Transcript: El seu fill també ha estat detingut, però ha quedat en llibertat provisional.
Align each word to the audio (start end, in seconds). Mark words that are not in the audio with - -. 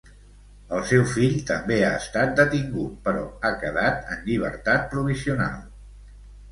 El 0.77 0.79
seu 0.91 1.03
fill 1.11 1.35
també 1.49 1.77
ha 1.89 1.93
estat 1.99 2.33
detingut, 2.41 2.97
però 3.09 3.23
ha 3.51 3.55
quedat 3.67 4.13
en 4.17 4.27
llibertat 4.33 4.93
provisional. 4.97 5.67